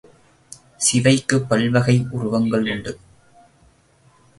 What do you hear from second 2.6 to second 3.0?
உண்டு.